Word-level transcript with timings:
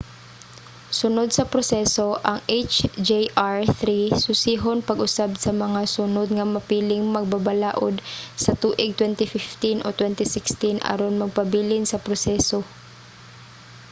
sunod 0.99 1.29
sa 1.33 1.49
proseso 1.53 2.05
ang 2.29 2.39
hjr-3 2.71 3.81
susihon 4.25 4.79
pag-usab 4.89 5.31
sa 5.43 5.51
mga 5.63 5.81
sunod 5.95 6.27
nga 6.37 6.45
mapiling 6.55 7.05
magbabalaod 7.15 7.95
sa 8.43 8.51
tuig 8.61 8.91
2015 8.99 9.85
o 9.85 9.87
2016 9.99 10.93
aron 10.93 11.21
magpabilin 11.21 11.83
sa 11.87 12.01
proseso 12.05 12.59